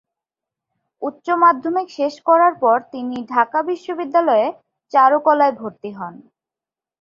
[1.01, 4.47] উচ্চমাধ্যমিক শেষ করার পর তিনি ঢাকা বিশ্ববিদ্যালয়ে
[4.93, 6.13] চারুকলায় ভর্তি হন।